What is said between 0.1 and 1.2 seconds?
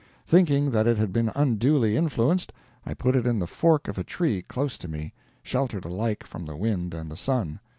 Thinking that it had